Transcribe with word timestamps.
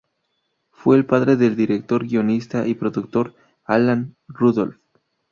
Fue 0.71 0.95
el 0.97 1.05
padre 1.05 1.35
del 1.35 1.55
director, 1.55 2.07
guionista 2.07 2.67
y 2.67 2.73
productor 2.73 3.35
Alan 3.65 4.15
Rudolph. 4.27 4.79